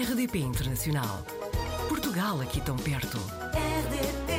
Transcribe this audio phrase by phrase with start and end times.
[0.00, 1.24] RDP Internacional.
[1.88, 3.18] Portugal aqui tão perto.
[3.52, 4.30] RDP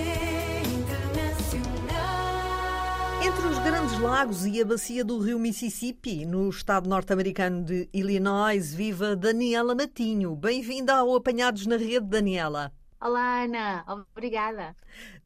[0.73, 1.91] Internacional.
[3.21, 8.73] Entre os Grandes Lagos e a bacia do rio Mississippi, no estado norte-americano de Illinois,
[8.73, 10.34] viva Daniela Matinho.
[10.34, 12.71] Bem-vinda ao Apanhados na Rede, Daniela.
[13.02, 13.84] Olá, Ana.
[14.16, 14.73] Obrigada.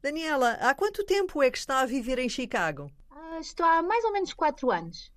[0.02, 2.90] Daniela, há quanto tempo é que está a viver em Chicago?
[3.08, 5.13] Ah, estou há mais ou menos quatro anos.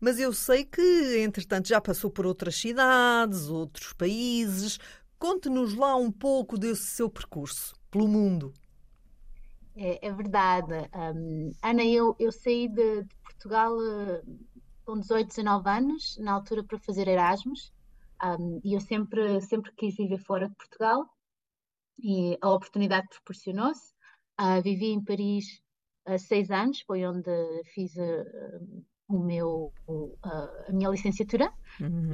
[0.00, 4.78] Mas eu sei que, entretanto, já passou por outras cidades, outros países.
[5.18, 8.52] Conte-nos lá um pouco desse seu percurso pelo mundo.
[9.76, 10.74] É, é verdade.
[10.92, 14.22] Ahm, Ana, eu, eu saí de, de Portugal eh,
[14.84, 17.72] com 18, 19 anos, na altura para fazer Erasmus.
[18.20, 21.08] Ahm, e eu sempre, sempre quis viver fora de Portugal
[21.98, 23.92] e a oportunidade proporcionou-se.
[24.36, 25.60] Ah, vivi em Paris
[26.06, 27.30] há seis anos, foi onde
[27.74, 28.60] fiz eh,
[29.08, 31.50] o meu, o- a, minha licenciatura.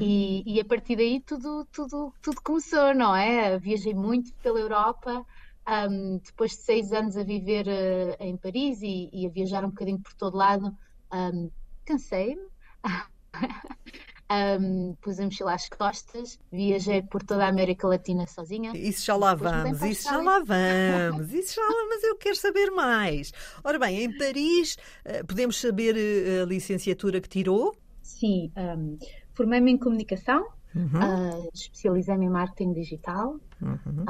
[0.01, 3.59] E, e a partir daí tudo, tudo, tudo começou, não é?
[3.59, 5.25] Viajei muito pela Europa,
[5.67, 9.69] ahm, depois de seis anos a viver eh, em Paris e, e a viajar um
[9.69, 10.73] bocadinho por todo lado,
[11.13, 11.49] ahm,
[11.87, 12.43] cansei-me.
[14.35, 18.73] Ahm, pus a mochila às costas, viajei por toda a América Latina sozinha.
[18.75, 22.71] Isso já lá vamos, isso já lá vamos, isso já lá, mas eu quero saber
[22.71, 23.33] mais.
[23.63, 27.77] Ora bem, em Paris, eh, podemos saber eh, a licenciatura que tirou?
[28.03, 28.97] Sim, ahm,
[29.35, 33.39] formei-me em comunicação, Uhum, ah, especializei-me em marketing digital.
[33.63, 34.05] uhum.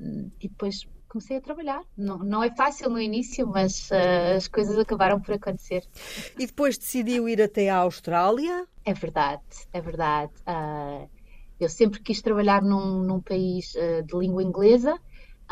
[0.00, 1.82] Um, e depois comecei a trabalhar.
[1.96, 5.82] Não, não é fácil no início, mas uh, as coisas acabaram por acontecer.
[6.38, 8.66] E depois decidiu ir até à Austrália?
[8.88, 10.32] É verdade, é verdade.
[10.48, 11.10] Uh,
[11.60, 14.98] eu sempre quis trabalhar num, num país uh, de língua inglesa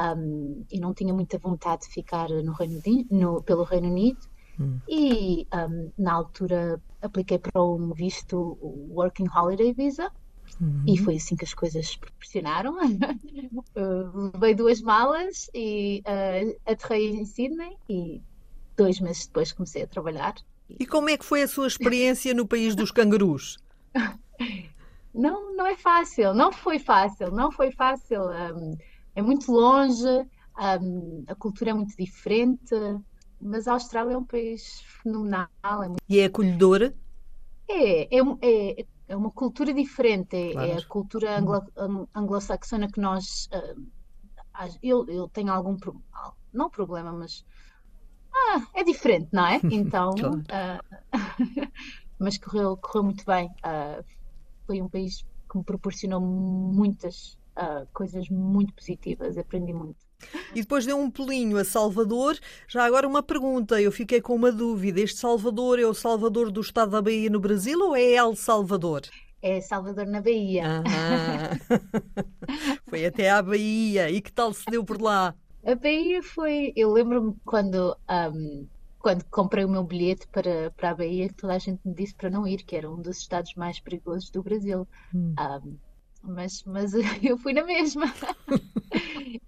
[0.00, 4.18] um, e não tinha muita vontade de ficar no Reino Unido, no- pelo Reino Unido.
[4.58, 4.80] Hum.
[4.88, 8.58] E um, na altura apliquei para um visto
[8.90, 10.10] Working Holiday Visa.
[10.86, 12.74] E foi assim que as coisas proporcionaram.
[12.78, 18.22] Uh, levei duas malas e uh, aterrei em Sydney e
[18.78, 20.34] dois meses depois comecei a trabalhar.
[20.68, 23.58] E como é que foi a sua experiência no país dos cangurus?
[25.14, 28.22] Não, não é fácil, não foi fácil, não foi fácil.
[28.28, 28.76] Um,
[29.14, 30.06] é muito longe,
[30.82, 32.74] um, a cultura é muito diferente,
[33.40, 34.62] mas a Austrália é um país
[35.02, 36.94] fenomenal, é muito E é acolhedora?
[37.68, 38.20] É, é,
[38.80, 40.86] é, é uma cultura diferente, é, é a Claro.
[40.94, 43.48] cultura anglo- ang- anglo-saxona que nós.
[44.52, 45.76] às- eu, eu tenho algum.
[46.52, 47.44] Não problema, mas.
[48.36, 49.60] Ah, é diferente, não é?
[49.70, 50.14] Então.
[50.14, 50.42] Claro.
[50.50, 50.80] ah,
[52.18, 53.50] mas correu, correu muito bem.
[53.62, 54.02] Ah,
[54.66, 60.06] foi um país que me proporcionou muitas ah, coisas muito positivas, aprendi muito.
[60.54, 62.38] E depois deu um pulinho a Salvador.
[62.68, 65.00] Já agora uma pergunta, eu fiquei com uma dúvida.
[65.00, 69.02] Este Salvador é o Salvador do estado da Bahia no Brasil ou é El Salvador?
[69.42, 70.82] É Salvador na Bahia.
[70.86, 71.76] Ah,
[72.88, 74.10] foi até à Bahia.
[74.10, 75.34] E que tal se deu por lá?
[75.66, 76.72] A Bahia foi.
[76.76, 78.66] Eu lembro-me quando, ahm,
[78.98, 82.14] quando comprei o meu bilhete para, para a Bahia, que toda a gente me disse
[82.14, 84.86] para não ir, que era um dos estados mais perigosos do Brasil.
[85.12, 85.34] Hum.
[85.36, 85.76] Ahm,
[86.22, 88.06] mas, mas eu fui na mesma.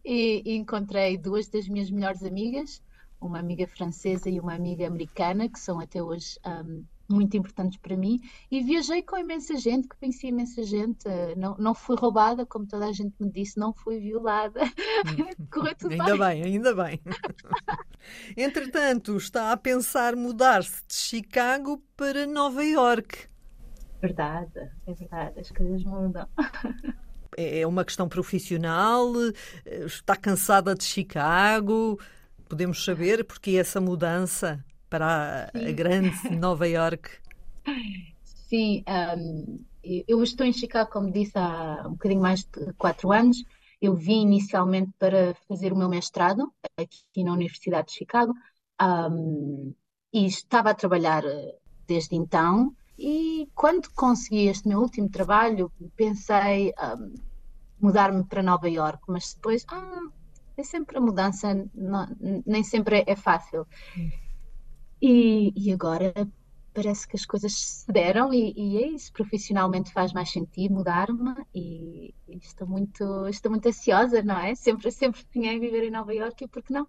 [0.05, 2.81] E, e encontrei duas das minhas melhores amigas,
[3.21, 6.39] uma amiga francesa e uma amiga americana, que são até hoje.
[6.45, 8.21] ahm, muito importantes para mim
[8.51, 12.87] e viajei com imensa gente, conheci imensa gente, eh, não, não fui roubada, como toda
[12.87, 14.61] a gente me disse, não fui violada,
[15.51, 16.19] correu tudo Ainda bem.
[16.19, 17.01] bem, ainda bem.
[18.37, 23.27] Entretanto, está a pensar mudar-se de Chicago para Nova York.
[24.01, 26.29] Verdade, é verdade, as coisas mudam.
[27.37, 29.13] É uma questão profissional?
[29.65, 31.99] Eh, Está cansada de Chicago?
[32.49, 37.11] Podemos saber porque essa mudança para a, a grande Nova York?
[38.25, 43.39] Sim, ahm, eu estou em Chicago, como disse, há um bocadinho mais de quatro anos.
[43.81, 48.35] Eu vim inicialmente para fazer o meu mestrado aqui na Universidade de Chicago,
[48.79, 49.73] ahm,
[50.13, 52.75] e estava a trabalhar eh, desde então.
[52.99, 57.15] E quando consegui este meu último trabalho, pensei ahm,
[57.81, 60.01] mudar-me para Nova York, mas depois, ah,
[60.57, 62.09] é sempre a mudança, não-
[62.47, 63.67] nem sempre é, é fácil.
[65.01, 66.13] E, e agora
[66.75, 71.35] parece que as coisas se deram e, e é isso, profissionalmente faz mais sentido mudar-me
[71.53, 74.55] e, e estou muito, estou muito ansiosa, não é?
[74.55, 76.87] Sempre, sempre sonhei em viver em Nova Iorque e por que não?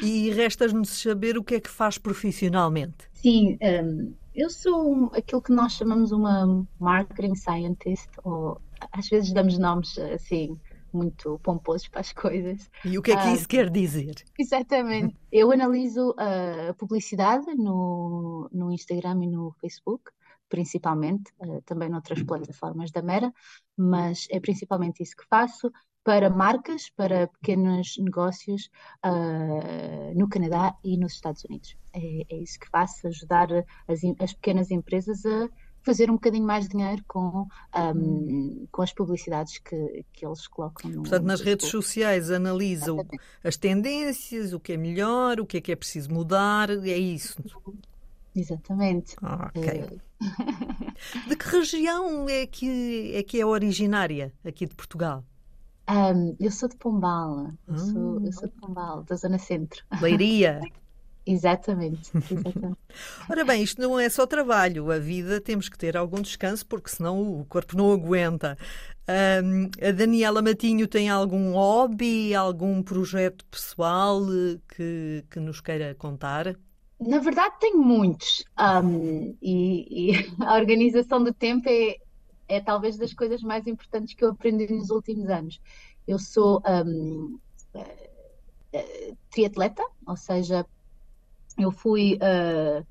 [0.00, 3.08] E resta-nos saber o que é que faz profissionalmente.
[3.12, 8.60] Sim, hum, eu sou um- aquilo que nós chamamos uma marketing scientist, ou
[8.92, 10.58] às vezes damos nomes assim
[10.94, 12.70] muito pomposos para as coisas.
[12.84, 13.32] E o que é que Ah.
[13.34, 14.24] isso quer dizer?
[14.38, 15.16] Exatamente.
[15.30, 20.10] Eu analiso a publicidade no, no Instagram e no Facebook
[20.48, 23.32] principalmente, uh, também noutras plataformas da Mera,
[23.76, 25.72] mas é principalmente isso que faço
[26.04, 28.70] para marcas, para pequenos negócios
[29.04, 31.76] uh, no Canadá e nos Estados Unidos.
[31.94, 33.48] É, é isso que faço, ajudar
[33.88, 35.48] as, as, pequenas empresas a
[35.84, 37.46] fazer um bocadinho mais de dinheiro com,
[37.94, 40.90] um, com as publicidades que, que eles colocam.
[40.90, 43.06] No, Portanto, nas redes sociais analisam
[43.44, 47.36] as tendências, o que é melhor, o que é que é preciso mudar, é isso.
[48.34, 49.14] Exatamente.
[49.22, 49.62] Ok.
[49.62, 49.88] É...
[51.28, 55.22] de que região é que, é que é originária aqui de Portugal?
[55.88, 59.84] Um, eu sou de Pombal, eu, sou, eu sou de Pombal, da Zona Centro.
[60.00, 60.60] Leiria.
[61.26, 62.78] exatamente, exatamente.
[63.28, 66.90] Ora bem, isto não é só trabalho, a vida temos que ter algum descanso, porque
[66.90, 68.56] senão o corpo não aguenta.
[69.06, 75.94] Um, a Daniela Matinho tem algum hobby, algum projeto pessoal eh, que, que nos queira
[75.94, 76.56] contar?
[76.98, 78.44] Na verdade, tenho muitos.
[78.58, 81.96] Um, e, e, a organização do tempo é,
[82.48, 85.60] é talvez das coisas mais importantes que eu aprendi nos últimos anos.
[86.06, 87.38] Eu sou um,
[87.74, 90.64] uh, triatleta, ou seja,
[91.58, 92.86] eu fui uh,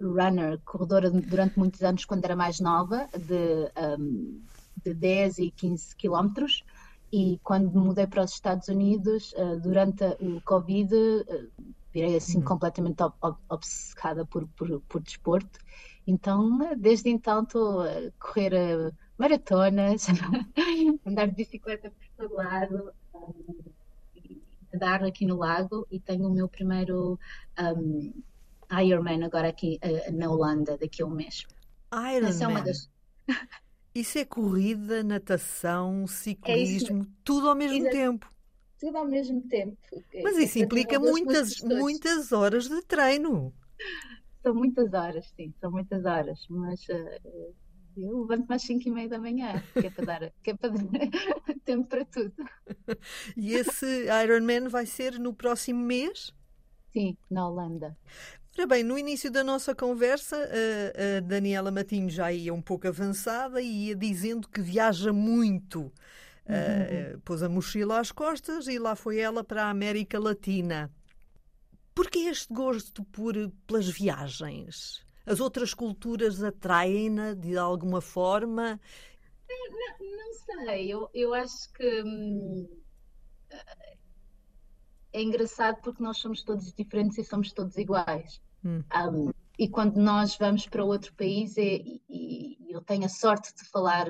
[0.00, 4.40] runner, corredora durante muitos anos quando era mais nova, de, um,
[4.84, 6.64] de 10 e 15 quilómetros.
[7.12, 11.50] E quando mudei para os Estados Unidos, uh, durante o Covid, uh,
[11.92, 12.44] virei assim uhum.
[12.44, 15.58] completamente ob obcecada por, por, por desporto
[16.06, 20.06] então, desde então, estou a correr maratonas,
[21.06, 23.54] andar de bicicleta por todo lado, um,
[24.72, 27.18] nadar aqui no lago e tenho o meu primeiro
[27.76, 28.12] um,
[28.82, 31.46] Ironman agora aqui uh, na Holanda, daqui a um mês.
[31.92, 32.60] Ironman?
[32.60, 32.90] É das...
[33.94, 37.96] Isso é corrida, natação, é ciclismo, é tudo ao mesmo Exato.
[37.96, 38.32] tempo.
[38.80, 39.76] Tudo ao mesmo tempo.
[40.24, 43.52] Mas isso implica muitas, muitas horas de treino
[44.42, 47.54] são muitas horas, sim, são muitas horas, mas uh,
[47.96, 50.70] eu levanto-me às 5 e meia da manhã, que é para dar, que é para
[50.74, 52.34] dar tempo para tudo.
[53.36, 56.32] E esse Ironman vai ser no próximo mês?
[56.92, 57.96] Sim, na Holanda.
[58.56, 62.86] Ora bem, no início da nossa conversa, a, a Daniela Matinho já ia um pouco
[62.86, 65.90] avançada e ia dizendo que viaja muito.
[66.46, 67.14] Uhum.
[67.14, 70.90] Uh, pôs a mochila às costas e lá foi ela para a América Latina.
[71.94, 73.34] Porquê este gosto por,
[73.66, 75.02] pelas viagens?
[75.24, 78.80] As outras culturas atraem-na de alguma forma?
[79.70, 82.68] Não, não sei, eu, eu acho que hum,
[85.12, 88.40] é engraçado porque nós somos todos diferentes e somos todos iguais.
[88.64, 88.82] Hum.
[89.12, 93.54] Um, e quando nós vamos para outro país, é, e, e, eu tenho a sorte
[93.54, 94.08] de falar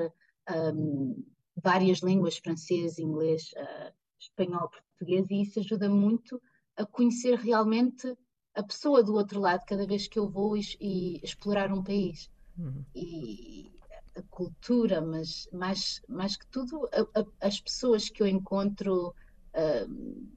[0.75, 1.25] um,
[1.57, 6.41] várias línguas, francês, inglês, uh, espanhol, português, e isso ajuda muito
[6.77, 8.17] a conhecer realmente
[8.55, 12.31] a pessoa do outro lado cada vez que eu vou e, e explorar um país.
[12.57, 12.85] Uhum.
[12.95, 13.73] E
[14.15, 19.15] a cultura, mas mais, mais que tudo, a, a, as pessoas que eu encontro
[19.55, 20.29] uh,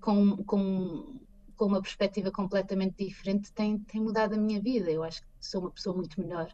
[0.00, 1.20] com, com,
[1.56, 4.90] com uma perspectiva completamente diferente têm, têm mudado a minha vida.
[4.90, 6.52] Eu acho que sou uma pessoa muito melhor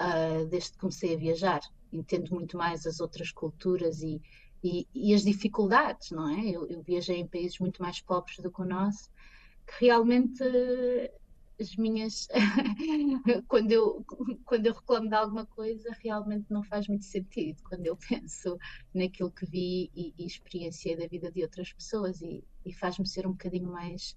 [0.00, 1.60] uh, desde que comecei a viajar.
[1.92, 4.20] Entendo muito mais as outras culturas e,
[4.62, 6.48] e, e as dificuldades, não é?
[6.48, 9.10] Eu, eu, viajei em países muito mais pobres do que o nosso,
[9.66, 10.42] que realmente
[11.60, 12.28] as minhas
[13.48, 14.04] quando eu
[14.44, 18.58] quando eu reclamo de alguma coisa realmente não faz muito sentido quando eu penso
[18.94, 23.26] naquilo que vi e, e experienciei da vida de outras pessoas e, e faz-me ser
[23.26, 24.16] um bocadinho mais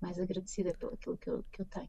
[0.00, 1.88] mais agradecida pelo aquilo que eu, que eu tenho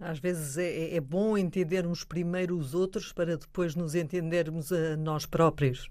[0.00, 5.24] às vezes é, é bom entendermos primeiro os outros para depois nos entendermos a nós
[5.24, 5.88] próprios.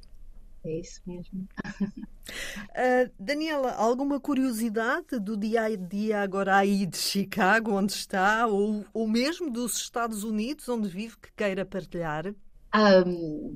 [0.63, 1.47] É isso mesmo.
[1.69, 8.85] Uh, Daniela, alguma curiosidade do dia a dia agora aí de Chicago, onde está, ou,
[8.93, 12.33] ou mesmo dos Estados Unidos, onde vive, que queira partilhar?
[12.75, 13.55] Um,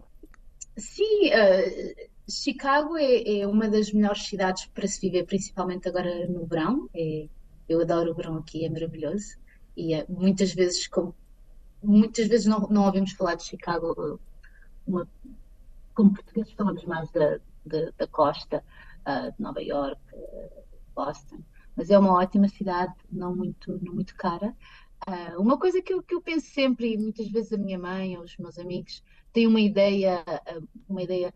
[0.77, 6.45] sim, uh, Chicago é, é, uma das melhores cidades para se viver, principalmente agora no
[6.45, 6.89] verão.
[6.95, 7.27] É,
[7.67, 9.38] eu adoro o verão aqui, é maravilhoso.
[9.75, 11.13] E é, muitas vezes, como,
[11.83, 14.19] muitas vezes não, não ouvimos falar de Chicago,
[14.88, 15.07] uma
[15.93, 18.63] como portugueses falamos mais da, da, da costa,
[19.07, 20.63] uh, de Nova York, uh,
[20.95, 21.39] Boston,
[21.75, 24.55] mas é uma ótima cidade, não muito, não muito cara.
[25.07, 28.17] Uh, uma coisa que eu, que eu penso sempre, e muitas vezes a minha mãe
[28.17, 30.23] ou os meus amigos têm uma ideia,
[30.88, 31.33] uma ideia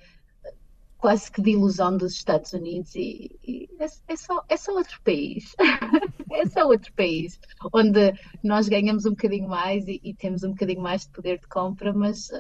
[0.98, 5.00] quase que de ilusão dos Estados Unidos e, e é, é, só, é só outro
[5.04, 5.56] país.
[6.32, 7.40] é só outro país
[7.74, 11.48] onde nós ganhamos um bocadinho mais e, e, temos um bocadinho mais de poder de
[11.48, 12.32] compra, mas